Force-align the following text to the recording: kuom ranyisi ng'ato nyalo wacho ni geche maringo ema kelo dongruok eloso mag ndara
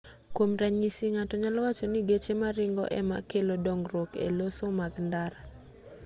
kuom 0.33 0.51
ranyisi 0.61 1.05
ng'ato 1.13 1.35
nyalo 1.41 1.59
wacho 1.65 1.85
ni 1.89 1.99
geche 2.07 2.33
maringo 2.41 2.83
ema 2.99 3.17
kelo 3.29 3.55
dongruok 3.65 4.09
eloso 4.27 4.65
mag 4.79 4.93
ndara 5.07 5.39